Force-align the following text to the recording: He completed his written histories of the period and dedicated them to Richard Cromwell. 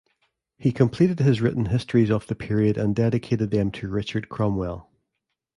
He 0.57 0.71
completed 0.71 1.19
his 1.19 1.41
written 1.41 1.65
histories 1.67 2.09
of 2.09 2.25
the 2.25 2.33
period 2.33 2.75
and 2.75 2.95
dedicated 2.95 3.51
them 3.51 3.69
to 3.73 3.87
Richard 3.87 4.29
Cromwell. 4.29 4.89